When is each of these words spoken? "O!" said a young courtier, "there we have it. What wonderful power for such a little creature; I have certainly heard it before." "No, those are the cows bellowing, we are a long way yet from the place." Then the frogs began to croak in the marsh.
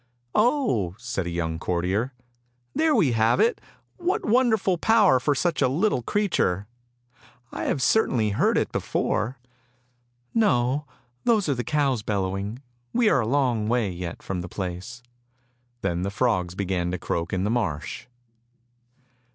"O!" 0.33 0.95
said 0.97 1.27
a 1.27 1.29
young 1.29 1.59
courtier, 1.59 2.11
"there 2.73 2.95
we 2.95 3.11
have 3.11 3.39
it. 3.39 3.61
What 3.97 4.25
wonderful 4.25 4.79
power 4.79 5.19
for 5.19 5.35
such 5.35 5.61
a 5.61 5.67
little 5.67 6.01
creature; 6.01 6.65
I 7.51 7.65
have 7.65 7.83
certainly 7.83 8.31
heard 8.31 8.57
it 8.57 8.71
before." 8.71 9.37
"No, 10.33 10.87
those 11.23 11.47
are 11.49 11.53
the 11.53 11.63
cows 11.63 12.01
bellowing, 12.01 12.63
we 12.93 13.09
are 13.09 13.19
a 13.21 13.27
long 13.27 13.67
way 13.67 13.91
yet 13.91 14.23
from 14.23 14.41
the 14.41 14.49
place." 14.49 15.03
Then 15.81 16.01
the 16.01 16.09
frogs 16.09 16.55
began 16.55 16.89
to 16.89 16.97
croak 16.97 17.31
in 17.31 17.43
the 17.43 17.51
marsh. 17.51 18.07